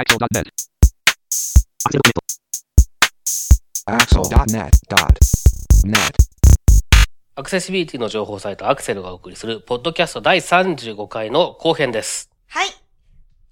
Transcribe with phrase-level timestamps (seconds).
[0.00, 0.48] Axel.net.
[3.84, 5.92] Axel.net.net.
[7.36, 12.30] アクセシビリティの情報サイトアクセルがお送りする、ポッドキャスト第35回の後編です。
[12.48, 12.68] はい。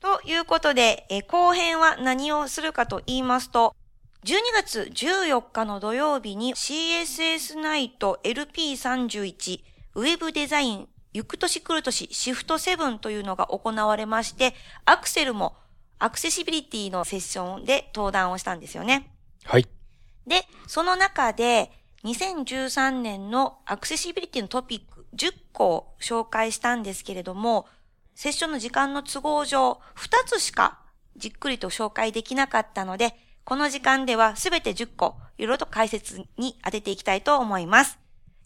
[0.01, 3.77] ということで、えー後編は何をするかと言いますと、
[4.25, 9.61] 12月14日の土曜日に CSS ナイト LP31
[9.97, 14.55] ウェブデザイン行く年来る年シフト7というのが行われまして、
[14.87, 15.55] アクセルも
[15.99, 19.11] アクセシビリティのセッションで登壇をしたんですよね。
[19.45, 19.67] はい。
[20.27, 21.71] で、その中で、
[22.05, 27.67] 2013年のアクセシビリティのトピック10個を紹介したんですけれども、
[28.15, 30.79] セッションの時間の都合上、2つしか
[31.17, 37.99] じっくりと紹介できなかったので、この時間ではすべて10個、いろいろと解説に当てていきたいと思います。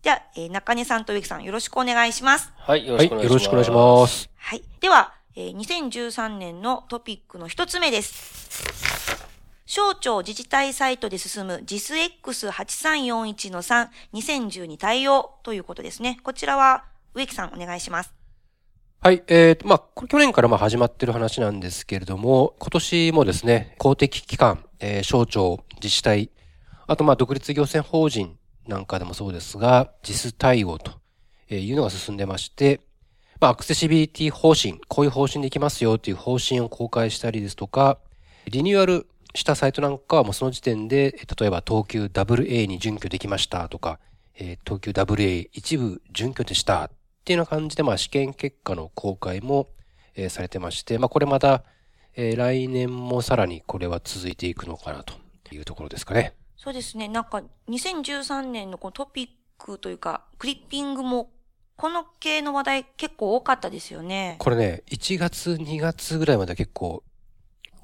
[0.03, 2.53] じゃあ、えー中根さんと植木さんよろしくお願いします。
[2.57, 3.33] はい、よろはい、しくお願いします。
[3.33, 4.31] よろしくお願いします。
[4.37, 4.63] はい。
[4.81, 9.25] では、えー2013年のトピックの一つ目です。
[9.65, 16.19] 省庁自治体サイトで進む JISX8341 の3、2012対応ということですね。
[16.23, 18.13] こちらは植木さんお願いします。
[19.01, 26.31] はい、えーと、まあ、これ去年からまあ始まってる話なんですけれども、今年もですね、公的機関、えー省庁、自治体、
[26.87, 30.93] あとまあ、独立行政法人なんかでもそうですが、JIS 対応と
[31.49, 32.83] いうのが進んでまして、
[33.43, 37.99] まあ、アクセシビリティ方針、こういう方針でいきますよという方針を公開したりですとか、
[38.47, 43.99] リニューアルしたサイトなんかはもうその時点で、例えば東急 WA に準拠できましたとか、
[44.37, 46.91] えー東急 WA 一部準拠でしたっ
[47.25, 49.71] ていうような感じで、まあ試験結果の公開も、
[50.15, 51.65] えーされてまして、まあこれまた、
[52.15, 55.15] えー来年もさらにこれは続いていくのかなと
[55.53, 56.35] いうところですかね。
[56.57, 57.09] そうですね。
[57.09, 61.31] なんか2013年のこのトピックというか、クリッピングも、
[61.77, 64.37] この系の話題結構多かったですよね。
[64.39, 67.03] これね、1月、2月ぐらいまでは結構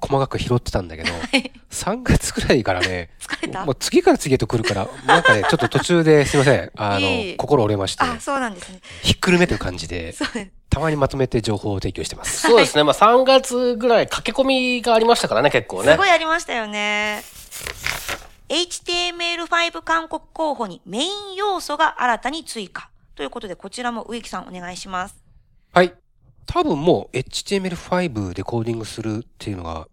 [0.01, 1.11] 細かく拾ってたんだけど、
[1.71, 3.65] 3月ぐらいからね、疲れた？
[3.65, 6.71] もう次から次へと来るから、なんかね、ちょっと途中ですいません。
[6.77, 8.79] あの、いえいえ心折れまして、あ、そうなんですね。
[9.03, 10.15] ひっくるめという感じで。
[10.69, 12.41] たまにまとめて情報を提供してます。
[12.47, 12.83] そうですね。
[12.85, 15.91] まあ3月ぐらい駆け込みがありましたからね、結構ね。
[15.91, 17.21] すごいありましたよね。
[18.47, 22.88] HTML5 韓国候補にメイン要素が新たに追加。
[23.19, 25.21] ということで、こちらも植木さんお願いします。
[25.73, 25.93] はい。
[26.45, 29.89] 多分もう HTML5 でコーディングするっていうのが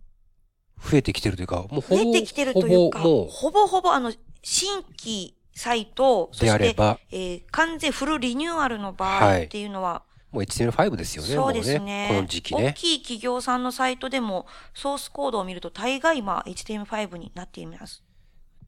[0.80, 4.12] 増えてきてるというか、もうほぼ、増えてきてるというか、ほぼもほぼほぼあの、
[4.44, 11.34] 新規サイト、うであれば、えー完全フルリニューアルの場合はいっていうのは、もう HTML5 ですよね。
[11.34, 12.06] そうですもね。
[12.08, 12.74] この時期大ね。
[12.76, 18.04] きい企業さんのサイトでも、ソースコードを見ると大概まあ HTML5 になっています。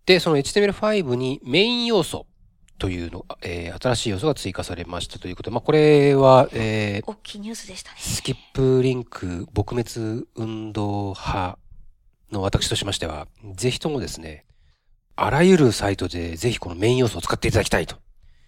[0.05, 2.27] で、その HTML5 にメイン要素
[2.79, 7.97] というの、えー新しい要素が追加されましたということで、まあこれは、えー大きいニュースでしたね。
[7.99, 11.59] スキップリンク撲滅運動派
[12.31, 14.45] の私としましては、ぜひともですね、
[15.17, 17.97] あらゆるサイトでぜひこのメイン要素を使っていただきたいと、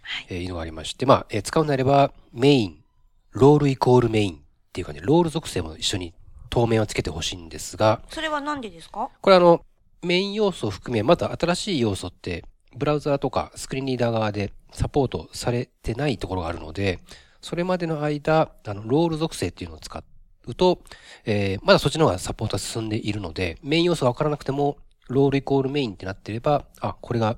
[0.03, 2.85] はいえーいうのがありまして、まあ、えー使うなればメイン、
[3.33, 4.39] ロールイコールメインっ
[4.73, 6.15] ていうかね、ロール属性も一緒に
[6.51, 9.11] 当面はつけてほしいんですが、それはなんでですか？
[9.21, 9.65] これあの、
[10.03, 12.45] メイン要素を含め、まだ新しい要素って、
[12.76, 17.00] ブラウザーとかスクリーンリーダー側でサポートされてないところがあるので、
[17.41, 20.03] それまでの間、あの、ロール属性っていうのを使
[20.47, 20.81] うと、
[21.25, 24.76] えーまだそっちの方がサポートが進んでいるので、メイン要素がわからなくても、
[25.08, 27.36] ロールイコールメインってなってれば、あ、これが、いわ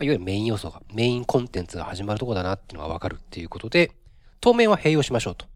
[0.00, 3.92] ゆるメイン要素が、メインコンテンツが始まるとこだなっていうのがわかるっていうことで、
[4.40, 5.46] 当面は併用しましょうと。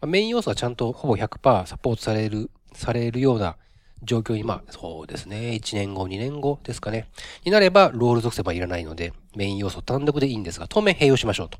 [0.00, 3.56] まあメイン要素がちゃんとほぼ100%サポートされる、されるような
[4.02, 5.58] 状況に、まあ、そうですね。
[5.60, 7.08] 1年後、2年後ですかね。
[7.44, 11.58] になれば、ロール属性はいらないので、メイン要素単独でいいんですが、当面併用しましょうと。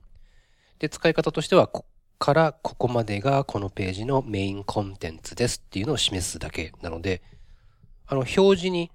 [0.78, 7.22] で、使い方としては、こっからここまでがこのページのメインコンテンツですっていうのを示すだけなので、
[8.06, 8.91] あの、表示に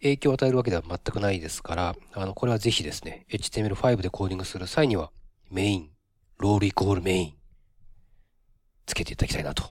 [0.00, 5.10] 影響を与えるわけでは全くないですから、あの、これはぜひですね、HTML5 でコーディングする際には、
[5.50, 5.90] メイン、
[6.38, 7.34] ロールイコールメイン、
[8.86, 9.64] つけていただきたいなと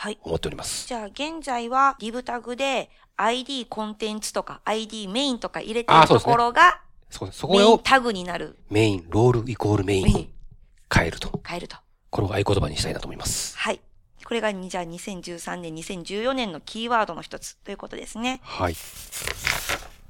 [0.00, 0.18] はい。
[0.22, 0.86] 思っております。
[0.86, 6.80] じゃあ、現在は div タグで ID コンテンツとか ID メインとか入れてるとあーそうですねころが
[7.10, 8.56] そ、そこをメインタグになる。
[8.70, 10.32] メイン、ロールイコールメインに
[10.94, 11.40] 変えると。
[11.44, 11.76] 変えると。
[12.10, 13.58] これを合言葉にしたいなと思います。
[13.58, 13.80] はい。
[14.24, 18.40] これがにじゃあ2013年、2014年のキーワードの一つということですね。
[18.44, 18.74] はい。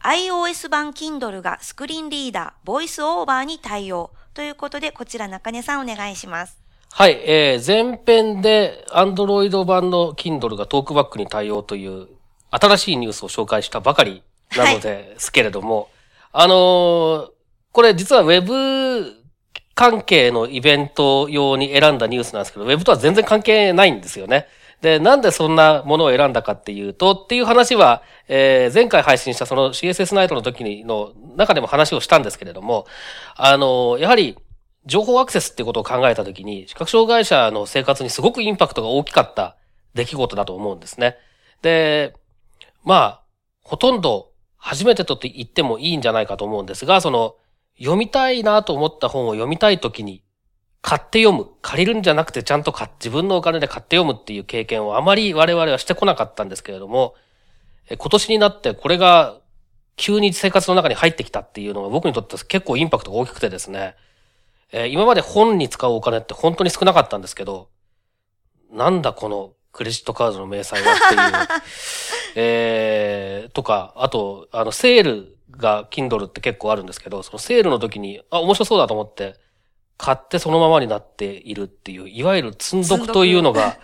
[0.02, 6.67] iOS 版 Kindle がスクリーンリーダー、ボイスオーバーに対応ということで、こちら中根さんお願いします。
[6.90, 12.08] はい、えー、前編で Android 版の Kindle がトークバックに対応という
[12.50, 14.22] 新しいニュースを紹介したばかり
[14.56, 15.90] なのですけれども、
[16.32, 17.30] あのー
[17.72, 19.14] これ実は Web
[19.74, 24.48] 関係のイベント用に選んだニュースなんですけど、Web とは全然関係ないんですよね。
[24.80, 32.86] で、なんでそんなものを選んだかっていうと、っていう話は、えー、前回配信したその CSS ナイトの時の中でも話をしたんですけれども、
[33.36, 34.36] あの、やはり、
[34.88, 39.56] 情報アクセスってことを考えたときに、視覚障害者の生活にすごくインパクトが大きかった
[39.94, 41.16] 出来事だと思うんですね。
[41.60, 42.14] で、
[42.84, 43.22] まあ、
[43.62, 47.36] ほとんど初めてと言ってもいいんじゃないかと思うんですが、その、
[47.78, 50.22] 読みたいなと思った本を読みたいときに、
[50.80, 51.50] 買って読む。
[51.60, 57.14] 借りるんじゃなくてちゃんと買自分のお金で買って読むっていう経験をあまり我々はしてこなかったんですけれども、
[57.90, 59.38] 今年になってこれが
[59.96, 63.96] 急に生活の中に入ってきたっていうのが僕にとって結構インパクトが大きくてですね、
[64.72, 67.68] えー、今まで本に使うお金って本当に少なかったんですけど、
[68.70, 71.60] なんだこのクレジットカードの明細はっていう、
[72.36, 79.36] えー、とか、あと、あの、セールが Kindle って結構あるんですけど、そのセールの時に、あ、面白そうだと思って、
[79.96, 83.78] 買ってそのままになっているっていう、いわゆる積んどくというのが、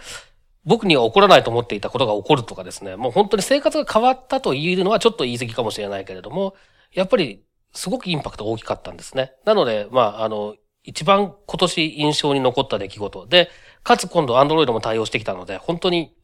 [0.64, 6.54] 僕には起こらないと思っていたことが起こるとかですね、もう本当に生活が変わったと言えるのはちょっと言い過ぎかもしれないけれども、
[6.92, 7.42] やっぱり
[7.72, 9.32] すごくインパクト大きかったんですね。
[9.44, 10.54] なので、まあ、あの、
[10.84, 13.50] 一番今年印象に残った出来事で、
[13.82, 16.14] かつ今度 Android も対応してきたので、本当に、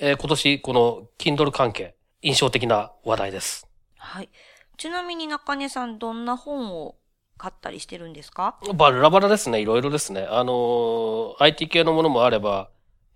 [0.00, 3.68] えー、今年この Kindle 関係、印象的な話題です。
[3.96, 4.28] はい。
[4.76, 6.96] ちなみに中根さん、どんな本を
[7.36, 8.58] 買ったりしてるんですか？
[8.74, 9.60] バラバラですね。
[9.60, 10.26] いろいろですね。
[10.28, 12.70] あのー、IT 系のものもあれば、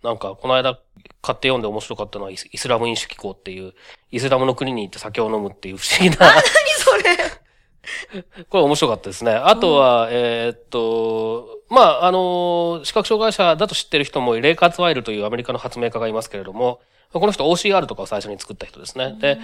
[0.04, 0.78] なんか、この間
[1.20, 3.74] 買って読んで面白かったのはイスラム飲酒機構っていう、
[4.10, 6.26] イスラムの国に行って酒を飲むっていう不思議な。
[6.26, 7.41] 何それ？
[8.48, 9.32] これ面白かったですね。
[9.32, 16.80] あとは、うん、えー、っと、まあ、あの、視覚障害者だと知ってる人も、レイカーツワイルというアメリカの発明家がいますけれども、
[17.12, 19.16] この人 OCR とかを最初に作った人ですね。
[19.20, 19.38] で、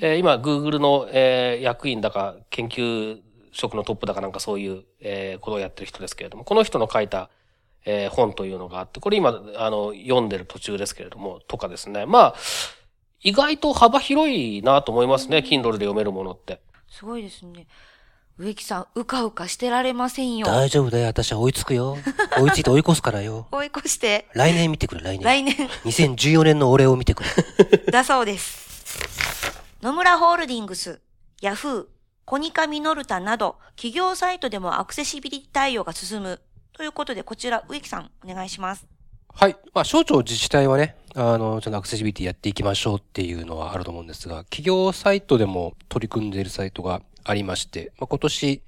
[0.00, 3.20] えー、今、Google の、えー、役員だか、研究
[3.52, 7.30] 職のトップだかなんかそういう、えー、ことをやってる人ですけれども、この人の書いた、
[7.84, 12.06] えー、本というのがあって、これ今、あの、読んでる途中ですけれども、とかですね。
[12.06, 12.34] まあ、
[13.22, 16.60] 意外と幅広いなと思いますね、Kindle で読めるものって。
[16.92, 17.66] すごいですね。
[18.36, 20.46] 植木さん、うかうかしてられませんよ。
[20.46, 21.06] 大丈夫だよ。
[21.06, 21.96] 私は追いつくよ。
[22.38, 23.48] 追いついて追い越すからよ。
[23.52, 24.28] 追い越して。
[24.34, 25.24] 来年見てくる、来年。
[25.24, 25.54] 来年。
[25.84, 27.30] 2014年の俺を見てくる。
[27.90, 29.62] だそうです。
[29.80, 31.00] 野村ホールディングス、
[31.40, 31.86] ヤフー、
[32.26, 36.42] コニカミノルタなど、企業サイトでもアクセシビリティ対応が進む。
[36.74, 38.86] ということで、こちら、植木さん、お願いします。
[39.34, 39.56] はい。
[39.74, 48.62] まあ、省庁自治体はね、あの、ちゃんとアクセシビリティやっていきましょうっていうのはあると思うんですが、企業サイトでも取り組んでいるサイトがありまして、まあ、今年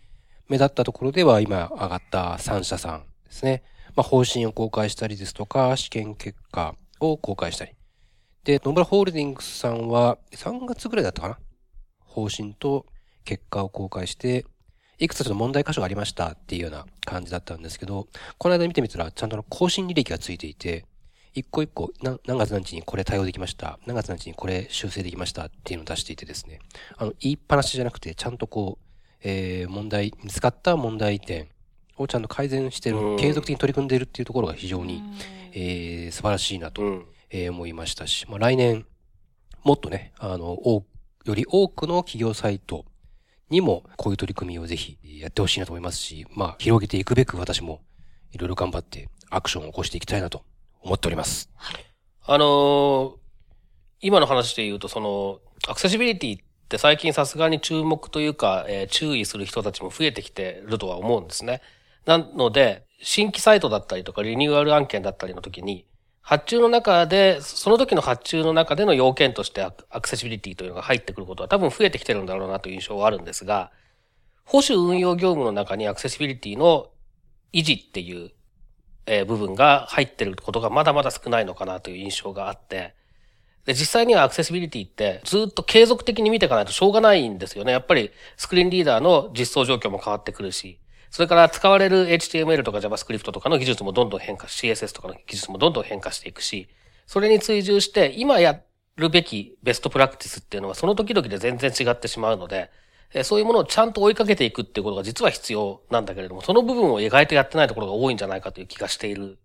[0.48, 3.62] 目立ったところでは今上がった3社さんですね。
[3.94, 7.72] まあ、方針を公開したりですとか、試験結果を公開したり。
[8.42, 11.38] で、野村ホールディングスさんは3月ぐらいだったかな？
[12.00, 12.86] 方針と
[13.24, 14.44] 結果を公開して、
[14.98, 18.08] いくつかちょっと問題箇所がありましたっていうような感じだったんですけど、
[18.38, 20.84] この間見てみたらちゃんとの更新履歴がついていて、
[21.34, 23.78] 一個一個何月何日にこれ対応できました。
[23.86, 26.60] 何月何日にこれ修正できましたっていうのを出していてですね。
[26.96, 28.84] あの、言いっぱなしじゃなくて、ちゃんとこう、
[29.24, 31.48] えー、問題、見つかった問題点
[31.96, 35.02] をちゃんと改善してる、継続的に取り組んでいるっていうところが非常に、
[35.52, 36.82] えー、素晴らしいなと、
[37.30, 38.86] えー、思いましたし、まあ、来年、
[39.64, 40.56] もっとね、あの、
[41.24, 42.84] より多くの企業サイト
[43.50, 47.82] にもこういう取り組みをぜひやってほしいなと思いますし、まあ、広げていくべく私も
[48.32, 50.44] いろいろ頑張ってアクションを起こしていきたいなと
[50.82, 51.50] 思っております。
[52.26, 53.16] あのー、
[54.00, 61.60] 今の話で言うと、その、アクセシビリティって最近さすがに注目というか、えー、注意する人たちも増えてきてるとは思うんですね。
[62.06, 65.86] なので、新規サイトだったりとかリニューアル案件だったりの時に、
[66.26, 73.70] 発注の中で、その時の発注の中での要件としてアクセシビリティというのが入ってくることは多分増えてきてるんだろうなという印象はあるんですが、
[74.46, 76.88] 保守運用業務の中にアクセシビリティの
[77.52, 78.30] 維持っていう、
[79.04, 82.94] え、部分が入ってることがまだまだ少ないのかなという印象があって、
[83.66, 87.72] で、実際にはアクセシビリティってずっと継続的に見ていかないとしょうがないんですよね。
[87.72, 90.78] やっぱりスクリーンリーダーの実装状況も変わってくるし、
[91.14, 96.66] それから使われる HTML とか JavaScript とかの技術もどんどん変化し、CSS とかの技術もどんどん変化していくし、
[97.06, 98.60] それに追従して今や
[98.96, 102.68] るべきベストプラクティスっていうのはその時々で全然違ってしまうので、
[103.22, 109.38] そういうものをちゃんと追いかけていくっていうことが実は必要なんだけれども、その部分を描いてやってないところが多いんじゃないかという気がしている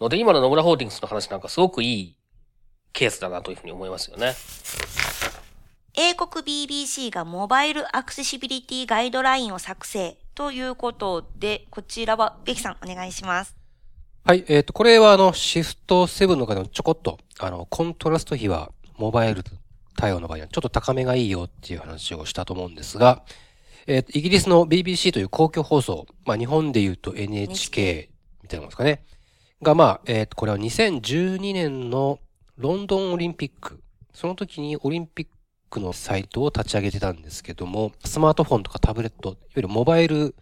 [0.00, 2.16] ので、今の野村ホールディングスの話なんかすごくいい
[2.92, 4.34] ケースだなというふうに思いますよね。
[5.96, 13.56] 英国 BBC がモバイルアクセシビリティガイドラインを作成ということで、こちらは、ベキさんお願いします。
[14.22, 19.42] はい、えっ、ー、と、これはあの、シフト7の中でもちょこっと、あの、コントラスト比は、モバイル
[19.96, 23.24] 対応の場合はちょっと高めがいいよっていう話をしたと思うんですが、
[23.88, 28.08] えっ、ー、と、イギリスの BBC という公共放送、まあ日本で言うと NHK
[28.44, 29.02] みたいなものですかね。
[29.60, 32.20] が、まあ、えっ、ー、と、これは2012年の
[32.58, 33.82] ロンドンオリンピック、
[34.14, 35.26] その時にオリンピッ
[35.68, 40.34] クのサイトを立ち上げてたんですけども、スマートフォンとかタブレット、いわゆるモバイル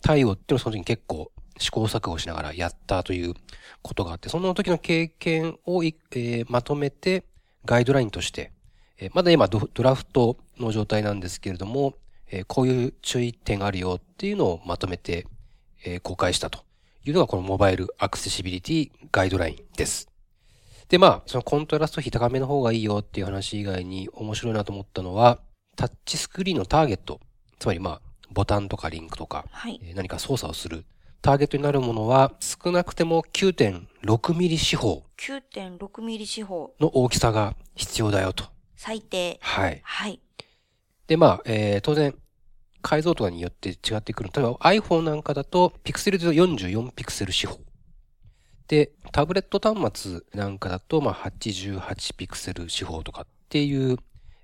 [0.00, 3.34] 対応っていうのをその時に結構試行錯誤しながらやったという
[3.82, 7.24] ことがあって、その時の経験を、えー、まとめて
[7.64, 8.52] ガイドラインとして、
[8.98, 11.94] えー、まだ今ドラフトの状態なんですけれども、
[12.30, 15.26] えー、こういう注意点があるよっていうのをまとめて、
[15.84, 16.60] え公開したと
[17.04, 20.11] いうのがこのモバイルアクセシビリティガイドラインです。
[20.92, 25.38] で、まあ、そのコントラスト比高めの方がいいよっていう話以外に面白いなと思ったのは、
[25.74, 27.18] タッチスクリーンのターゲット、
[27.58, 30.84] つまりまあ、ボタンとかリンクとか、はい、何か操作をする
[31.22, 35.02] ターゲットになるものは少なくても9.6ミリ四方。
[35.16, 36.74] 9.6ミリ四方。
[36.78, 38.44] の大きさが必要だよと。
[38.76, 39.38] 最低。
[39.40, 39.80] はい。
[39.82, 40.20] はい。
[41.06, 42.14] で、まあ、えー、当然、
[42.82, 44.30] 解像度によって違ってくる。
[44.34, 47.58] 例えば iPhone なんかだと、ピクセルで44ピクセル四方。
[48.68, 53.98] で、タブレット端末なんかだと、まあ、88ピクセル四方とかっていう、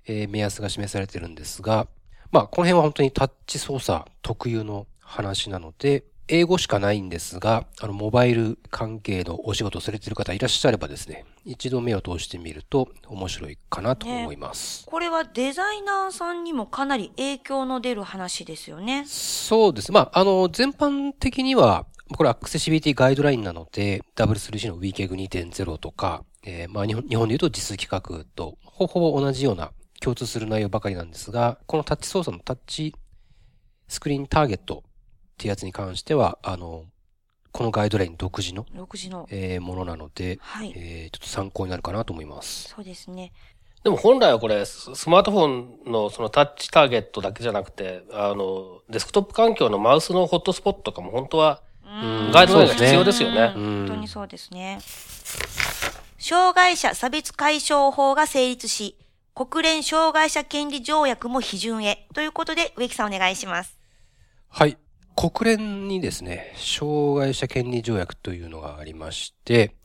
[0.05, 1.87] えー、目安が示されてるんですが、
[2.31, 14.91] まあ、この辺は本当にタッチ操作特有の話なので、英語しかないんですが、あの、モバイル関係のお仕事をされている方いらっしゃればですね、一度目を通してみると面白いかなと思います、ね。
[14.91, 19.05] これはデザイナーさんにもかなり影響の出る話ですよね。
[19.07, 19.91] そうです。
[19.91, 32.95] まあ、あの、全般的には、これアクセシビリティガイドラインなので、W3C の WCAG2.0 とか、えー、まあ日本日本で言うと実規格と、ほぼほぼ同じような共通する内容ばかりなんですが、このタッチ操作のタッチ
[33.87, 34.91] スクリーンターゲットっ
[35.37, 36.85] てやつに関しては、あの、
[37.51, 42.69] このガイドライン独自の、独自の、えー、ものなので、はい、えー、ちょっと参考になるかなと思います。
[42.69, 43.31] そうですね。
[43.83, 45.47] でも本来はこれ、スマートフォ
[45.87, 51.63] ンのそのタッチターゲットだけじゃなくて、あの、デスクトップ環境のマウスのホットスポットとかも本当は、
[52.31, 53.47] ガイドラインが必要ですよね。
[53.55, 54.79] 本当にそうですね。
[56.19, 58.95] 障害者差別解消法が成立し、
[59.33, 62.07] 国連障害者権利条約も批准へ。
[62.13, 63.79] ということで、植木さんお願いします。
[64.49, 64.77] はい。
[65.15, 69.75] 国連にですね、障害者権利条約というのがありまして、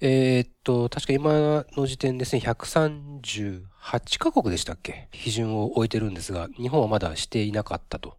[0.00, 5.08] えー、っと、確か今の時点ですね、138カ国でしたっけ？
[5.12, 8.16] 批准を置いてるんですが、日本はまだしていなかったと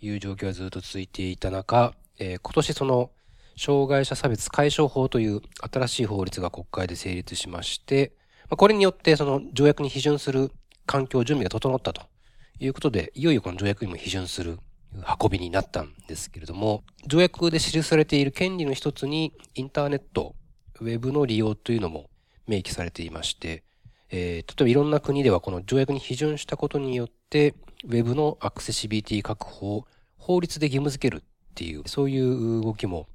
[0.00, 3.10] いう状況がずっと続いていた中、えー、今年その、
[3.56, 5.40] 障害者差別解消法という
[5.70, 8.12] 新しい法律が国会で成立しまして、
[8.48, 10.50] これによってその条約に批准する
[10.86, 12.02] 環境準備が整ったと
[12.58, 14.58] いうことで、いよいよこの条約にも批准する
[15.20, 20.34] 運びになったんですけれども、条約で記されている権利の一つに、インターネット、
[20.80, 22.10] ウェブの利用というのも
[22.46, 23.62] 明記されていまして、
[24.10, 27.54] えー、例えばいろんな国ではこの条約に批准したことによって、
[27.84, 29.86] ウェブのアクセシビリティ確保を
[30.18, 33.06] 法律で義務付けるっていう、そういう動きも、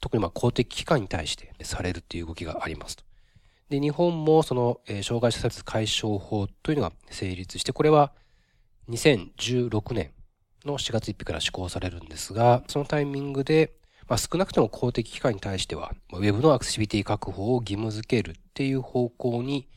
[0.00, 3.04] 特にまあ公的機関に対してされるっていう動きがありますと。
[3.68, 8.12] で、日本もその、えー、障害者差別解消法というのが成立して、これは
[8.88, 10.12] 2016年
[10.64, 13.72] の4月1日から施行されるんですが、そのタイミングで、
[14.08, 19.68] まあ、少なくとも公的機関に対しては、ウェブのアクセシビティ確保を義務付けるっていう方向に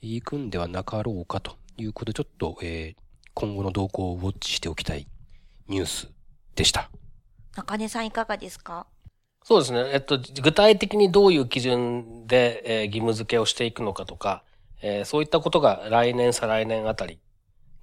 [0.00, 3.02] 行くんではなかろうかということで、ちょっと、えー、
[3.34, 5.06] 今後の動向をウォッチしておきたい
[5.68, 6.10] ニュース
[6.54, 6.90] でした。
[7.56, 8.86] 中根さんいかがですか？
[9.44, 9.90] そうですね。
[9.92, 14.44] えっと、具体的にどういう基準で、えー、義務付けをしていくのかとか、
[14.80, 17.18] えー、そういったことが来年、再来年あたり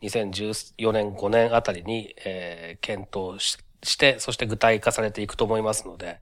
[0.01, 6.19] 2014年、5年あたりに、えー、検討しして、そして具体化されていくと思いますので、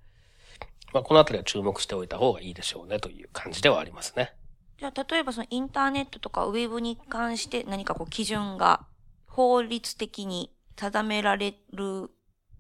[0.94, 4.34] まあ、このあたりは注目しておいた方がいいでしょうねという感じではありますね。
[4.78, 8.86] じゃあ、例えばそのインターネットとかウェブに関して何かこう基準が
[9.26, 12.12] 法律的に定められる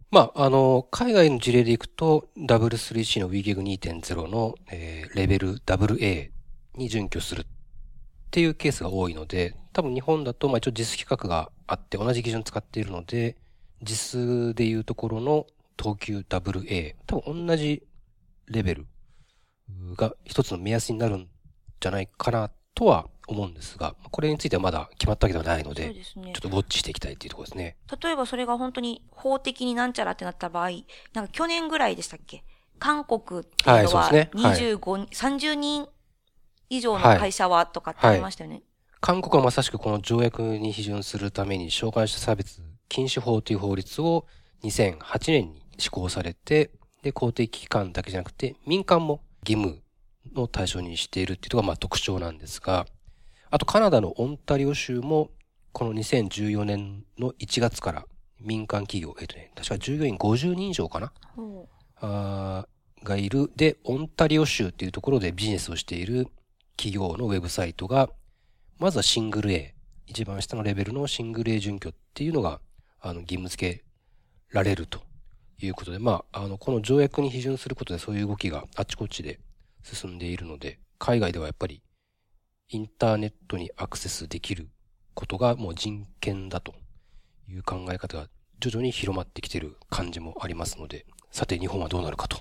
[0.09, 6.29] まあ、あの、海外の事例でいくと、W3C の WGEG2.0 の、えー、レベル WA
[6.75, 7.45] に準拠するっ
[8.31, 13.35] ていうケースが多いので、多分日本だと、まあ一応実規格があって同じ基準使っているので、
[13.81, 15.45] 実数でいうところの
[15.75, 17.83] 等級 WA、多分同じ
[18.47, 18.87] レベル
[19.97, 21.27] が一つの目安になるん
[21.81, 27.75] じゃないかなとは思うんですが、これについてはまだ決まったわけではないので、でね、ちょっとウォッチしていきたいっていうところですね。
[28.01, 30.69] 例えばそれが本当に法的になんちゃらってなった場合、
[31.13, 32.43] なんか去年ぐらいでしたっけ？
[32.79, 34.29] 韓国っていうのは25、はいね。
[34.33, 34.57] はい、
[35.09, 35.87] 30人
[36.69, 38.55] 以上の会社はとかってありましたよね。
[38.55, 38.63] はい、
[39.01, 44.25] 韓国はまさしくこの条約に批准するために障害者差別禁止法という法律を
[44.63, 46.71] 2008年に施行されて、
[47.03, 49.81] で、公的機関だけじゃなくて民間も義務
[50.35, 52.85] の対象にしているっていうのがまあ特徴なんですが、
[53.49, 55.29] あとカナダのオンタリオ州も
[55.71, 58.05] この2014年の1月から
[58.39, 61.11] 民間企業、えっ、とね、確か従業員50人以上かな、
[62.01, 62.67] あ
[63.03, 63.51] がいる。
[63.55, 66.27] で、オンタリオ州っていうところでビジネスをしている
[66.75, 68.09] 企業のウェブサイトが、
[68.79, 69.75] まずはシングル A、
[70.05, 72.59] 一番下のレベルのシングル A 準拠っていうのが、
[72.99, 73.83] あの、義務付け
[74.51, 75.07] られると。
[75.59, 79.39] いうことで、まあ、あの、この条約に批准することでそういう動きがあっちこっちで
[79.81, 81.81] 進んでいるので、海外ではやっぱり
[82.69, 84.67] インターネットにアクセスできる
[85.13, 86.75] ことがもう人権だと
[87.49, 88.27] いう考え方が
[88.59, 92.37] 徐々に広まってきている感じもありますので、さて日本はどうなるかと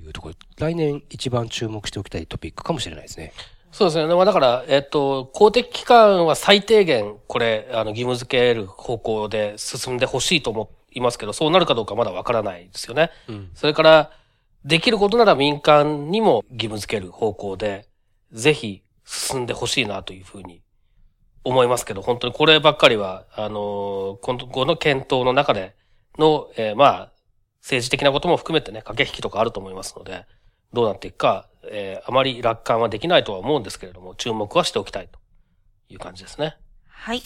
[0.00, 3.32] いうところ、来年一番注目しておきたいトピックかもしれないですね。
[3.72, 4.14] そうですね。
[4.14, 13.10] まあだから、えっと、公的機関は最低限、これ、あの、義務付ける方向で進んでほしいと思いますけど、そうなるかどうかまだわからないですよね。
[13.28, 13.50] うん。
[13.54, 14.12] それから、
[14.64, 17.86] できることなら民間にも義務付ける方向で、
[18.32, 20.62] ぜひ進んでほしいなというふうに
[21.42, 25.74] 思いますけど、本当にこればっかりは、あの今後の検討の中で
[26.16, 27.12] の、えーまあ、
[27.60, 30.26] 政治的なことも含めてね、駆け引きとかあると思いますので、
[30.72, 35.18] どうなっていくか、えーあまり楽観はできないとは思うんですけれども、注目はしておきたいと
[35.88, 36.56] いう感じですね。
[36.86, 37.22] はい。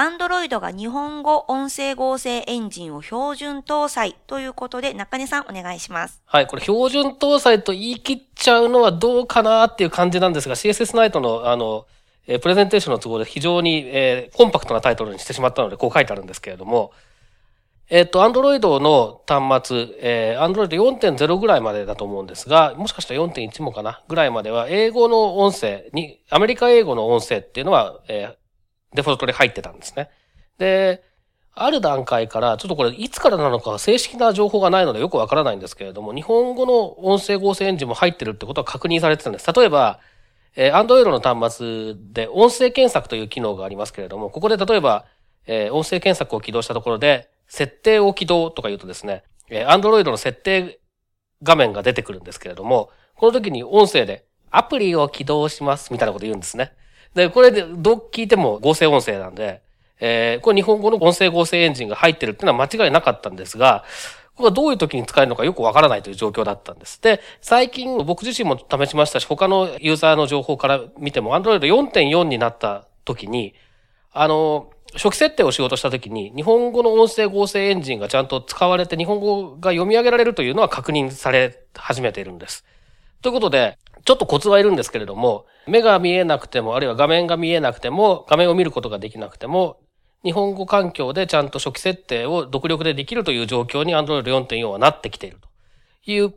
[0.00, 6.22] アンドロイドが日本語音声合成エンジンを標準搭載ということで、中根さんお願いします。
[6.24, 11.86] はい、これ標準搭載と言い切っちゃうのはどうかなっていう感じなんですが、CSS ナイトのあの、
[12.26, 16.92] えプレゼンテーションの都合で非常に、えーコンパクトなタイトルにしてしまったので、こう書いてあるんですけれども、
[17.90, 28.38] えっ、と、Android の端末、えー、Android 4.0ぐらいまでだと思うんですが、もしかしたら4.1もかなぐらいまでは、英語の音声に、アメリカ英語の音声っていうのは、え
[28.94, 30.10] デフォルトで入ってたんですね。
[30.58, 31.02] で、
[31.54, 39.52] ある段階から、ちょっとこれいつからなのか正式な情報がないのでよくわからないんですけれども、日本語の音声合成エンジンも入ってるってことは確認されてたんです。
[39.52, 40.00] 例えば、
[40.56, 45.06] えー、Android の端末で音声検索という機能がありますけれども、ここで例えば、
[45.46, 50.80] えー音声検索を起動したところで、設定を起動とか言うとですね、えー Android の設定
[51.42, 56.72] 画面が出てくるんですけれども、この時に音声で、アプリを起動しますみたいなこと言うんですね。
[57.14, 59.62] で、これで、どう聞いても合成音声なんで、
[60.00, 63.84] えーこれ日本語の音声合成エンジンが入ってるっていうのは間違いなかったんですが、
[64.34, 67.00] これがどういう時に使えるのかよくわからないという状況だったんです。
[67.02, 73.54] で、最近僕自身も試しましたし、他のユーザーの情報から見ても、Android 4.4になった時に、
[74.12, 82.64] あの、初期設定をしようとした時に、日本語の音声合成エンジンがちゃんと使われて、日本語が読み上げられるというのは確認され始めているんです。
[83.22, 89.78] ということで、ちょっとコツはいるんですけれども、目が見えなくても、あるいは画面が見えなくても、画面を見ることができなくても、
[90.22, 95.38] 日本語環境でちゃんと初期設定を独力でできるという状況に Android 4.4はなってきている
[96.04, 96.34] という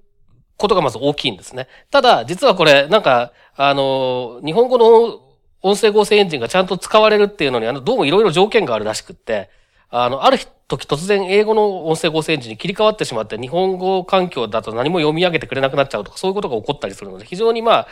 [0.58, 1.68] ことがまず大きいんですね。
[1.92, 5.20] ただ、実はこれ、なんか、あの、日本語の
[5.62, 9.50] 音声合成エンジンがちゃんと使われるっていうのに、あの、どうもいろいろ条件があるらしくって、
[9.96, 17.88] あの、ある時突然英語の音声合成エンジンに切り替わってしまって、日本語環境だと何も読み上げてくれなくなっちゃうとか、そういうことが起こったりするので、非常にまあ、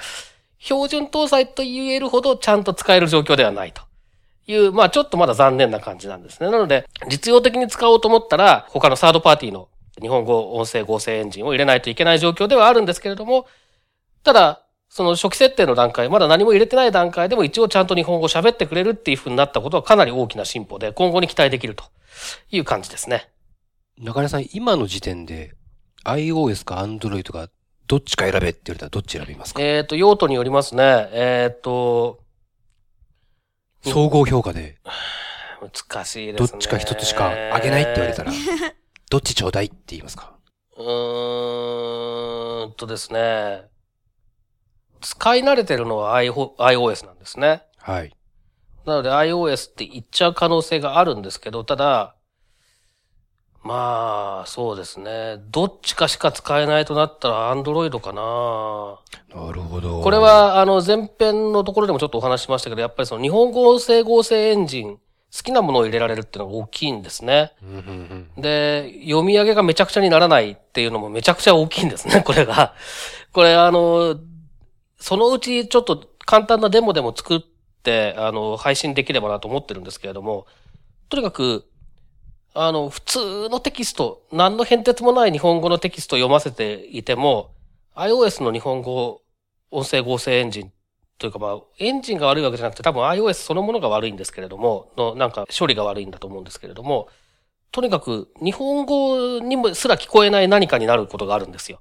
[0.57, 3.83] 標準搭載と言えるほどちゃんと使える状況ではないと
[4.47, 6.49] いう、まあちょっとまだ残念な感じなんですね。
[6.49, 9.67] なので、実用的に使おうと思ったら、他のサードパーティーの
[10.01, 13.45] 日本語音声合成エンジンを入れないといけない状況ではあるんですけれども、
[14.23, 21.85] ただ、その初期設定の段階、まだ何も入れてない段階でも一応ちゃんと日本語を喋ってくれるっていう風になったことはかなり大きな進歩で、今後に期待できると
[22.49, 23.29] いう感じですね。
[23.97, 25.53] 中根さん、今の時点で
[26.03, 27.47] iOS か Android か
[27.87, 29.61] どっちか選べって言われたらどっち選びますか？
[29.61, 31.07] えっ、と、用途によりますね。
[31.13, 32.19] えっ、と、
[33.85, 34.77] 総合評価で
[35.61, 36.47] 難しいですね。
[36.49, 38.33] どっちか一つしかあげないって言われたら、
[39.09, 40.33] どっちちょうだいって言いますか？
[40.75, 43.71] うーんとですね。
[45.01, 47.63] 使い慣れてるのは iO- iOS なんですね。
[47.77, 48.15] はい。
[48.85, 52.15] なので iOS って言っちゃう可能性があるんですけど、ただ、
[53.63, 55.37] まあ、そうですね。
[55.51, 59.43] どっちかしか使えないとなったら Android かな。
[59.43, 60.01] なるほど。
[60.01, 67.53] これ、は、あの、前編のところでもちょっとお話ししましたけど、やっぱりその日本語音声合成エンジン、好きなものを入れられるっていうのが大きいんですね。
[67.61, 72.73] うんうんうん、で、読み上げがめちゃくちゃにならないっていうのもめちゃくちゃ大きいんですね、これが。
[73.31, 74.17] これ、あの、
[75.01, 77.41] そのうちちょっと簡単なデモでも作っ
[77.83, 80.45] て、あの、配信できればなと思ってるんですけれども、
[81.09, 81.65] とにかく、
[82.53, 87.51] あの、普通のテキスト、何の変哲もない日本語のテキストを読ませていても、
[87.95, 89.21] iOS の日本語
[89.71, 90.71] 音声合成エンジン
[91.17, 97.07] というかまあ、エンジンが悪いわけじゃなくて多分 iOS そのものが悪いんですけれども、のなんか処理が悪いんだと思うんですけれども、
[97.71, 101.79] とにかく日本語にもすら聞こえない何かになることがあるんですよ。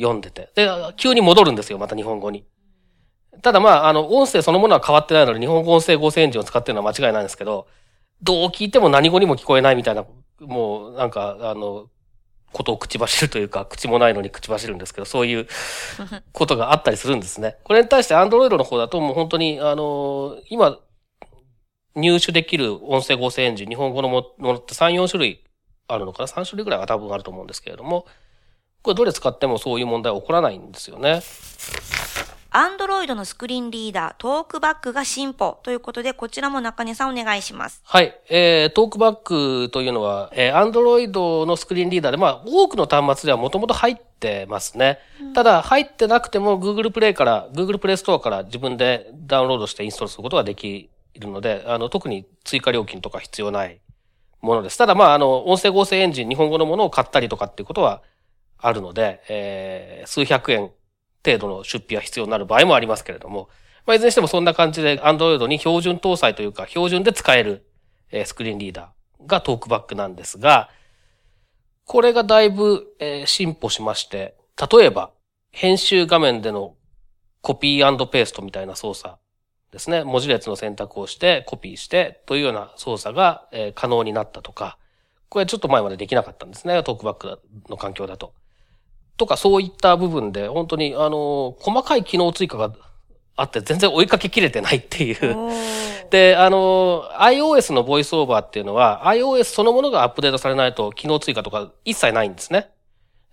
[0.00, 0.50] 読んでて。
[0.54, 2.44] で、急に戻るんですよ、また日本語に。
[3.42, 7.66] ただまあ、あの、音声そのものは変わってないので、日本語音声合成エンジンを使ってるのは間違いないんですけど、
[8.22, 10.04] どう聞いても何語にも聞こえないみたいな、
[10.40, 11.88] もう、なんか、あの、
[12.52, 15.46] ことを口走るというか、口もないのに口走るんですけど、そういう
[16.32, 17.56] ことがあったりするんですね。
[17.64, 20.78] これに対して Android の方だともう本当に、あの今、
[21.94, 25.44] 入手できる音声合成エンジン、日本語のものって3、4種類
[25.88, 28.06] あるのかな ?3 種類ぐらいは多分あると思うんですけれども、
[28.82, 31.22] これどれ使ってもそういう問題は起こらないんですよね。
[32.52, 37.80] アンドロイドのスクリーンリーダー、トークバックが進歩ということで、こちらも中根さんお願いします。
[37.84, 38.18] はい。
[38.28, 44.98] えー、トークバックというのは、えー、Android のスクリーンリーダーで、まあ、多くの端末ではもともと入ってますね。
[45.32, 50.90] ただ、入ってなくても Google Play から、Google Play Store から自分でダウンロードしてインストールすることができ
[51.20, 53.80] るので、あの、特に追加料金とか必要ない
[54.40, 54.78] ものです。
[54.78, 58.02] ただ、まあ、あの、音声合成エンジン、日本語のものを買ったりとかっていうことは
[58.60, 60.70] あるので、えー、数百円
[61.24, 63.48] 程度の出費は必要になる場合もありますけれども、
[63.86, 67.66] まあ、いずれにしてもそんな感じで Android に標準搭載というか、標準で使える、
[68.12, 70.70] えスクリーンリーダーがトークバックなんですが、
[71.84, 74.36] これがだいぶ、え進歩しまして、
[74.70, 75.10] 例えば、
[75.50, 76.76] 編集画面での
[77.40, 79.16] コピーペーストみたいな操作
[79.72, 80.04] ですね。
[80.04, 84.78] 文字列の選択をして、コピーして、というような操作が、え可能になったとか、
[85.28, 86.82] これちょっと前までできなかったんですね。
[86.82, 88.34] トークバックの環境だと。
[89.20, 92.72] とか、そういった部分で、本当に、あの、細かい機能追加が
[93.36, 95.52] あって、全然追いかけきれてないっていう。
[96.08, 102.70] で、あの、iOS のボイスオーバーっていうのは、iOS そのものがアップデートされないと機能追加とか一切ないんですね。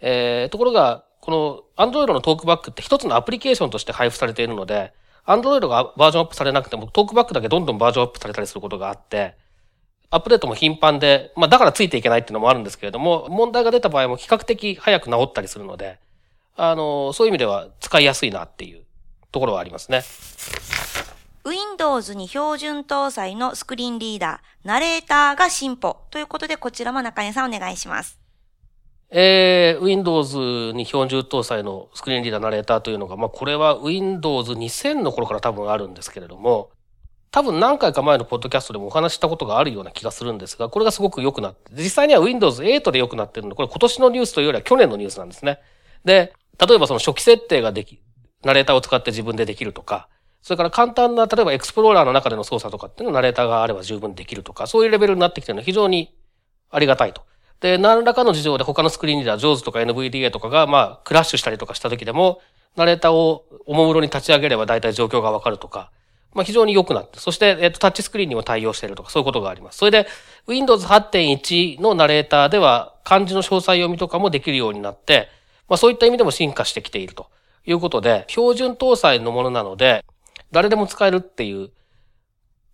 [0.02, 4.91] えー、ところが、この Android のトークバックって一つのアプリケーションとして配布されているので、
[5.26, 9.38] Android がバージョンアップされなくても、トークバックだけどんどんバージョンアップされたりすることがあって、
[10.10, 16.00] アップデートも頻繁で、まあだからついていけないっていうのもあるんですけれども、問題が出た場合も比較的早く治ったりするので、
[16.56, 18.84] あの、そういう意味では使いやすいなっていう
[19.32, 20.04] ところはありますね。
[21.46, 28.20] Windows に標準搭載のスクリーンリーダー、ナレーターが進歩ということで、こちらも中根さんお願いします。
[29.10, 36.72] えー、Windows に標準搭載のスクリーンリーダーナレーターというのが、まあこれは Windows 2000の頃から多分あるんですけれども、
[37.38, 45.60] 多分何回か前のポッドキャストでもお話ししたことがあるような気がするんですが、これがすごく良くなって、実際には Windows 8で良くなってるので、これ今年のニュースというよりは去年のニュースなんですね。
[46.04, 46.34] で、
[46.67, 48.02] 例えばその初期設定ができ、
[48.43, 50.10] ナレーターを使って自分でできるとか、
[50.41, 56.17] それから簡単な、例えばエクスプローラーの中での操作とかっていうのナレーターがあれば十分できるとか、そういうレベルになってきてるのは非常に
[56.71, 57.21] ありがたいと。
[57.60, 62.41] で、何らかの事情で他のスクリーンリーダー、JAWS とか NVDA とかが、まあ、クラッシュしたりとかした時でも、
[62.76, 65.91] ナレーターをおもむろに立ち上げれば大体状況がわかるとか、
[66.34, 69.78] まあ、非常に良くなって、そして、えっと、タッチスクリーンにも対応しているとか、そういうことがあります。
[69.78, 70.08] それで、
[70.48, 75.30] Windows 8.1のナレーターでは、漢字の詳細読みとかもできるようになって、
[75.68, 77.28] まあ、そういった意味でも進化してきていると
[77.66, 80.06] いうことで、標準搭載のものなので、
[80.52, 81.72] 誰でも使えるっていう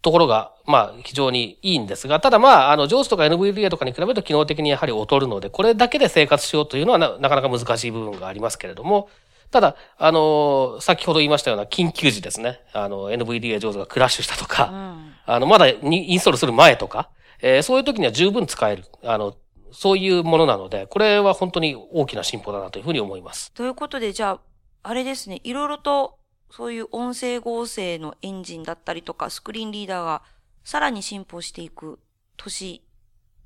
[0.01, 9.09] ところが、まあ、非常にいいんですが、ただまあ、あの、JAWS とか NVDA とかに比べると機能的にやはり劣るので、これだけで生活しようというのはなかなか難しい部分がありますけれども、
[9.53, 15.13] ただ、あの、先ほど言いましたような緊急時ですね、あの、NVDA、JAWS がクラッシュしたとか、うん。
[15.27, 19.35] あの、まだにインストールする前とか、えーそういう時には十分使える、あの、
[19.71, 23.51] そういうものなので、これは本当に大きな進歩だなというふうに思います。
[23.51, 24.39] ということで、じゃあ、
[24.81, 26.17] あれですね、いろいろと、
[26.49, 30.23] そういう音声合成のエンジンだったりとか、スクリーンリーダーが
[30.63, 31.99] さらに進歩していく
[32.37, 32.83] 年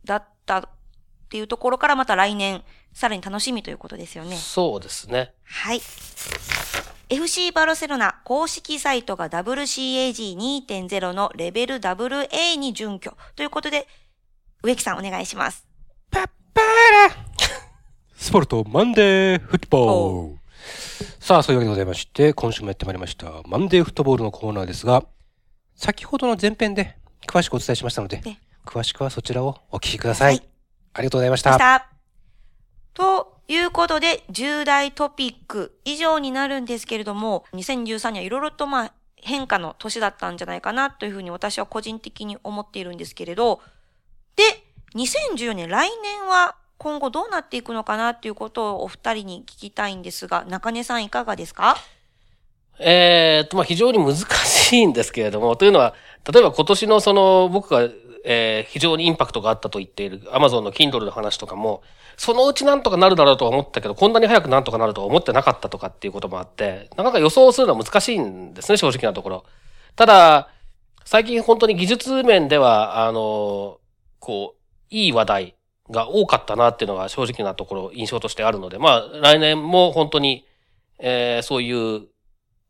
[0.06, 0.70] だった
[1.28, 2.64] っていうところからまた来年、
[2.94, 4.38] さらに楽しみということですよね。
[4.38, 5.34] そうですね。
[5.44, 5.82] はい。
[7.10, 13.88] FC バルセロナ公式サイトが WCAG2.0 のレベル AA に準拠ということで、
[14.64, 15.68] 植木さんお願いします。
[18.16, 20.40] スポルトマンデーフットボール。
[21.20, 25.04] さあ、そういうわけでございまして、今週もやってまいりました、マンデーフットボールのコーナーですが、
[25.76, 30.38] 先ほどの前編で詳しくお伝えしましたのでね、詳しくはそちらをお聞きください。
[30.38, 30.57] はい
[30.94, 31.42] ありがとうございまし。
[31.42, 31.88] したた。
[32.94, 43.62] ということで、重大トピック以上になるんですけれども、2013年はいろいろとまあ変化の年だったんじゃないかなというふうに私は個人的に思っているんですけれど、
[44.36, 44.44] で、
[44.96, 51.78] 2014年、来年は今後どうなっていくのかなっていうことをお二人に聞きたいんですが、中根さんいかがですか？
[52.80, 55.96] えーっと、まあ、非常に難しいんですけれども、というのは、
[56.32, 57.90] 例えば今年のその、僕が、
[58.26, 61.82] えー非常にインパクトがあったと言っている Amazon の Kindle の話とかも、
[62.18, 69.46] そのうちなんとかなるだろうとは思ったけど、こんなに早くなんとかなるとは思ってなかったとかっていうこともあって、なかなか予想するのは難しいんですね、正直なところ。
[69.96, 70.50] ただ、
[71.06, 73.80] 最近本当に技術面では、あの、
[74.20, 74.58] こう、
[74.90, 75.56] いい話題
[75.90, 80.46] が多かったなっていうのが正直なところ印象としてあるので、まあ、来年も本当に、
[81.00, 82.08] えーそういう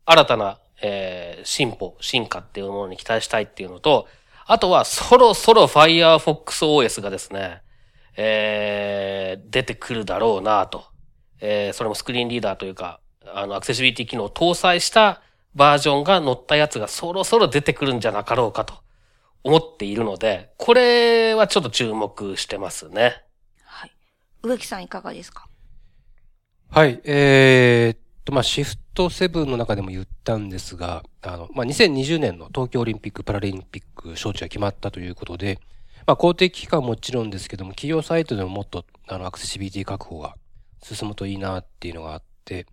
[0.06, 4.08] 新たな、えー進歩、進化っていうものに期待したいっていうのと、
[4.48, 7.62] あとはそろそろ Firefox OS がですね、
[8.16, 10.86] えー、出てくるだろうなと。
[11.40, 15.22] えー、それもスクリーンリーダーというか、あの、アクセシビリティ機能を搭載した
[15.54, 18.74] バージョンが載ったやつがそろそろ出てくるんじゃなかろうかと
[19.44, 23.24] 思っているので、これはちょっと注目してますね。
[23.64, 23.92] はい。
[24.44, 25.48] 植木さんいかがですか？
[26.72, 35.60] はい、えー、っと、まあ、シフト7の中でも言ったんですが、あの、まあ、2020年の東京オリンピック・パラリンピック招致が決まったということで、
[36.08, 40.36] まあ、公的機関はもちろんですけども、企業サイトでももっと、あの、アクセシビリティ確保が
[40.82, 42.66] 進むといいなっていうのがあって、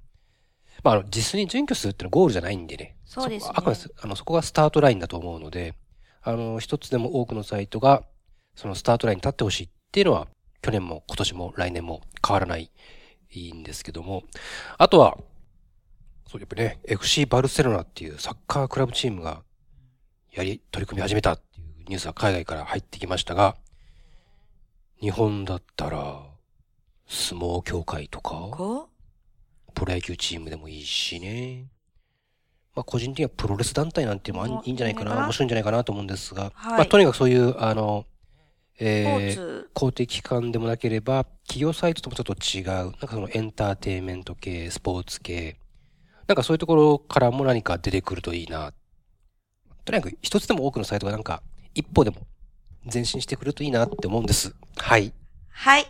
[0.82, 2.96] まあ、あの、実に準拠するっていうのはゴールじゃないんでね。
[3.04, 5.74] そうですねあくまで、あの、そこがスタートラインだと思うので、
[6.22, 8.02] あの、一つでも多くのサイトが、
[8.54, 10.26] そのスタートラインに立ってほしいっていうのは、
[10.62, 12.70] 去年も今年も来年も変わらない、
[13.30, 14.22] いいんですけども、
[14.78, 15.18] あとは、
[16.34, 19.42] そう、やっぱね、FC バルセロナっていうサッカークラブチームが、
[20.32, 23.56] やり、取り組み始めたっていうニュースが海外から入ってきましたが、
[25.00, 26.22] 日本だったら、
[27.06, 28.88] 相撲協会とか、こ？
[29.74, 31.66] プロ野球チームでもいいしね。
[32.74, 38.06] まあ個人的にはプロレス団体なんていうのもあいいんじゃないかな、面白いんじゃないかなと思うんですが、はいまあとにかくそういう、あの、
[38.80, 39.70] えー、ツ。
[39.72, 45.58] 公的機関でもなければ、企業サイトともちょっと違う、なんかそのエンターテインメント系、スポーツ系、
[46.26, 48.72] なんかそういうところからも何か出てくるといいな。
[49.84, 51.42] とにかく一つでも多くのサイトがなんか
[51.74, 52.26] 一歩でも
[52.92, 54.54] 前進してくるといいなって思うんです。
[54.76, 55.12] はい。
[55.50, 55.86] はい。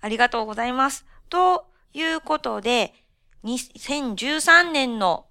[0.00, 1.06] ありがとうございます。
[1.30, 2.92] ということで、
[3.44, 5.26] 2013年の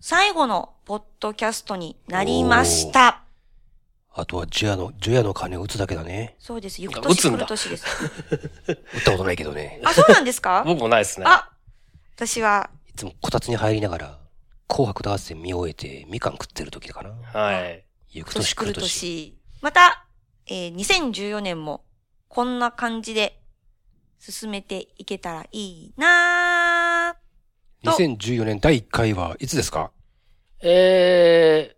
[0.00, 3.22] 最後のポッドキャストになりました。
[4.12, 6.34] あとはジュヤの、ジュヤの鐘を打つだけだね。
[6.38, 6.82] そうです。
[6.82, 7.86] 行く打年来つんだる年です。
[8.66, 9.80] 打ったことないけどね。
[9.84, 10.64] あ、そうなんですか？
[10.66, 11.26] 僕もないですね。
[11.28, 11.50] あ、
[12.16, 14.18] 私は、いつもこたつに入りながら、
[14.68, 17.10] 紅白歌合戦見終えて、みかん食ってる時かな。
[17.32, 17.84] はい。
[18.10, 18.82] 行く年来る年来る年。
[18.82, 19.38] 年。
[19.62, 20.06] また、
[20.46, 21.84] えー2014年も
[22.28, 23.40] こんな感じで
[24.18, 29.90] 進めていけたらいいなーと2014年第1回はいつですか？
[30.60, 31.74] え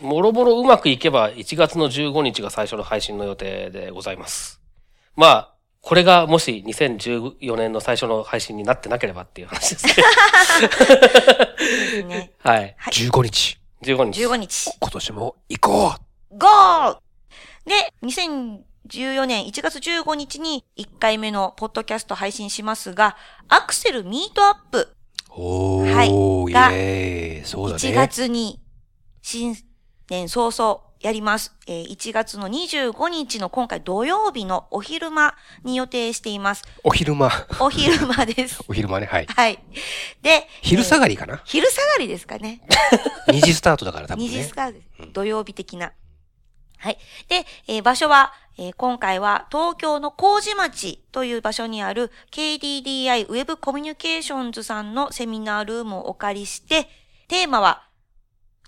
[0.00, 4.60] ー、もろもろうまくいけば1月の15日が最初の配信の予定でございます。
[5.14, 5.55] まあ、
[5.86, 9.94] これがもし2014年の最初の配信になってなければっていう話ですね。
[12.08, 12.32] ね。
[12.38, 12.74] はい。
[12.76, 12.92] はい。
[12.92, 13.60] ?15 日。
[13.82, 14.26] 15日。
[14.26, 14.72] 15日。
[14.80, 15.94] 今年も行こ
[16.32, 16.98] うゴー
[17.66, 23.16] で、2014年1月15日に1回目のポッドキャスト配信しますが、
[23.48, 24.88] アクセルミートアップ
[25.30, 26.08] おー、はい
[26.50, 27.44] イがエーイ。
[27.44, 27.80] そうだね。
[27.80, 28.60] 1月に
[29.22, 29.56] 新
[30.10, 31.54] 年早々やります。
[31.66, 36.64] えー1月の25日の今回土曜日のお昼間に予定しています。
[36.84, 37.30] お昼間。
[37.60, 38.62] お昼間です。
[38.68, 39.26] お昼間ね、はい。
[39.26, 39.58] はい。
[40.22, 42.60] で、昼下ががりかな、昼下がりですかね。
[43.28, 44.42] ?2 時スタートだから多分二ね。
[44.42, 45.92] 時スカートですうん土曜日的な。
[46.78, 46.98] はい。
[47.28, 56.88] で、えー場所は、えー今回は東京の麹町という場所にある KDDI ウェブコミュニケーションズさんのセミナールームをお借りして、
[57.28, 57.85] テーマは、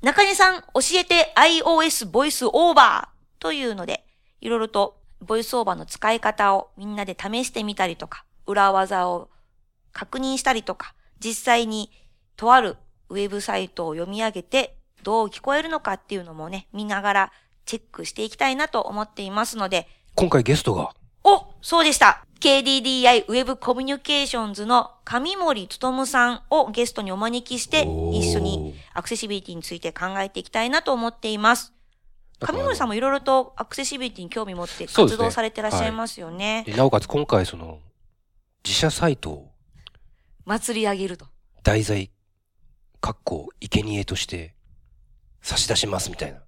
[0.00, 4.04] 中根さん教えて iOS ボイスオーバーというので、
[4.40, 9.28] いろいろとボイスオーバーの使い方をみんなで試してみたりとか、裏技を
[9.92, 11.90] 確認したりとか、実際に
[12.36, 12.76] とある
[13.08, 17.32] ウェブサイトを読み上げてどう聞こえるのかっていうのもね、見ながら
[17.64, 20.94] チェックしていきたいなと思っていますので、今回ゲストが、
[21.28, 31.74] おそうでした !KDDI ウェブコミュニケーションズの上森努さんをゲストにお招きして、一緒にアクセシビリティについて考えていきたいなと思っています。
[32.40, 36.64] 上森さんもいろいろとアクセシビリティに興味持って活動されてらっしゃいますよね。
[36.66, 37.80] でなおかつ今回その、
[38.64, 39.50] 自社サイトを
[40.46, 41.26] 祭り上げると。
[41.62, 42.10] 題材、
[43.00, 44.54] かっこ、生贄として
[45.42, 46.40] 差し出しますみたいな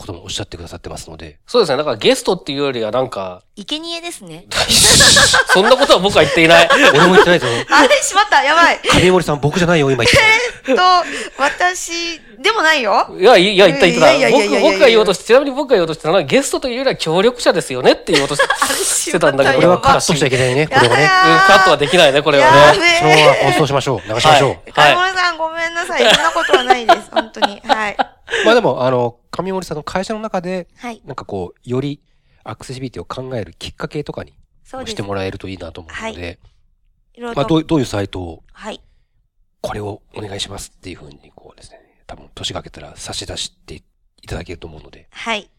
[0.00, 1.76] こともおっしゃってくださってますので、そうですね。
[1.76, 4.46] だからゲストっていうよりはなんか、生贄ですね。
[5.52, 6.68] そんなことは僕は言っていない。
[6.94, 7.46] 俺も言ってないぞ。
[7.68, 10.82] あれしまったやばい上森さん僕じゃないよ、今言ってると、
[11.38, 13.08] 私、でもないよ。
[13.18, 14.12] いや、いや、言った言った。
[14.14, 21.10] いやいやいやいやいや僕、僕が言おうとして、ちなみに僕が言おうとしてたのは、ゲストというよりは協力者ですよねって言おうとしてたんだけどこれはカットしちゃいけないね、これはね。
[21.46, 22.98] カットはできないね、これはやね。
[23.00, 24.08] そのまま放送しましょう。
[24.08, 24.48] 流しましょう。
[24.48, 26.14] はい金森さんごめんなさい。
[26.14, 27.10] そんなことはないです。
[27.12, 27.60] 本当に。
[27.60, 27.96] はい。
[28.44, 31.02] まあでも、あの、上森さんの会社の中で、はい。
[31.04, 32.00] なんかこう、より
[32.44, 34.34] アクセシビリティを考えるきっかけとかに。
[34.86, 36.38] してもらえるといいなと思うので、
[37.14, 37.40] いろいろと。
[37.40, 38.80] まあどうどういうサイトを、はい。
[39.60, 43.82] これをお願いしますっていうふうに、こうですね、多分年が明けたら差し出してい
[44.26, 45.50] ただけると思うので、はい。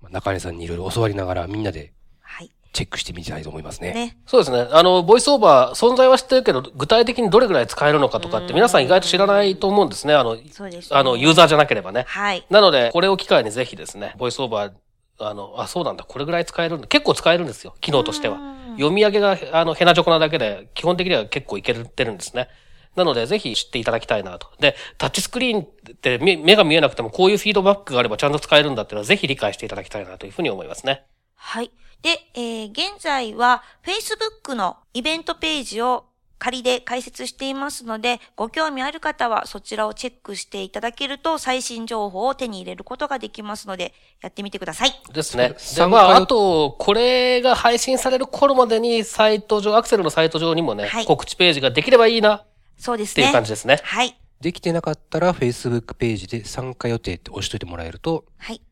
[0.00, 2.50] まあ中根さんにいろいろ教わりながらみんなではい。
[2.78, 3.92] チェックしてみたいと思いますね。
[3.92, 4.16] ね。
[4.24, 4.68] そうですね。
[4.70, 10.14] あの、ボイスオーバー、存在は知ってるけど、具体的にどれぐらい使えるのかとかって皆さん意外と知らないと思うんですね。
[10.14, 12.04] あの、そうです、あの、ユーザーじゃなければね。
[12.06, 12.46] はい。
[12.50, 14.72] なので、これを機会にぜひですね、ボイスオーバー、
[15.18, 16.86] あの、あ、そうなんだ、これぐらい使えるんだ。
[16.86, 18.36] 結構使えるんですよ、機能としては。
[18.36, 22.48] うん読み上げが、あの、ヘナチョコなだけで、基本的には結構いけてるんですね。
[22.94, 24.48] なので、ぜひ知っていただきたいなと。
[24.60, 25.64] で、タッチスクリーンっ
[25.94, 31.04] て目目が見えなくても、こういうフィードバックがあればちゃんと使えるんだっていうのは、ぜひ理解していただきたいなというふうに思いますね。
[31.38, 31.70] はい。
[32.02, 36.04] で、えー現在は Facebook のイベントページを
[36.38, 45.02] 仮で解説していますので、ご興味ある方はそちらをチェックしていただけると最新情報を手に入れることができますので、やってみてください。
[45.12, 45.50] ですね。
[45.50, 52.46] で、参加まあ、よあと、これが配信される頃までに、サイト上、アクセルのサイト上にもね、はい告知ページができればいいなっ
[52.78, 53.24] そうですね。
[53.24, 53.80] ていう感じですね。
[53.82, 54.16] はい。
[54.40, 58.62] できてなかったら Facebook ページで参加予定って押しといてもらえると、はい。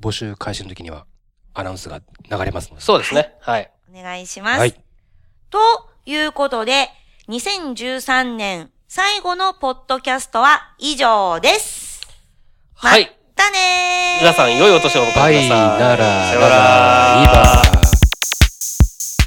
[0.00, 1.04] 募集開始の時には
[1.54, 2.82] アナウンスが流れますので。
[2.82, 3.34] そうですね。
[3.40, 3.70] はい。
[3.94, 4.58] お願いします。
[4.58, 4.74] はい。
[5.50, 5.58] と
[6.06, 6.88] いうことで、
[7.28, 12.00] 2013年最後のポッドキャストは以上です。
[12.74, 13.16] はい。
[13.36, 15.46] またねー皆さん、良いお年をお迎えくださバい。
[15.46, 17.22] イなら、さよななら、ら。
[17.22, 17.62] イバ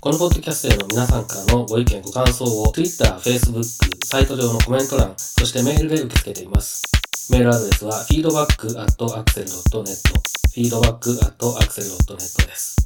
[0.01, 3.63] このポッドキャストへの皆さんからのご意見、ご感想を Twitter、Facebook、
[4.05, 6.83] サイト上のコメント欄、そしてメールで受け付けています。
[7.31, 12.77] メールアドレスは feedback.axel.net feedback.axel.net です。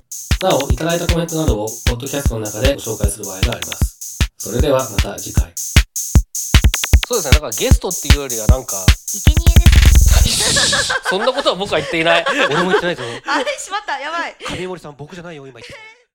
[0.41, 4.17] なお、いただいたコメントなどをポッドキャストの中でご紹介する場合があります。
[4.39, 5.53] それではまた次回。
[5.55, 7.31] そうですね。
[7.39, 8.73] なんかゲストっていうよりはなんか、
[9.05, 9.65] 生贄で
[10.31, 10.93] す。
[11.09, 12.25] そんなことは僕は言っていない。
[12.49, 13.03] 俺も言ってないぞ。
[13.27, 13.99] あれしまった。
[13.99, 14.35] やばい。
[14.57, 15.98] 上森さん僕じゃないよ、今言ってた。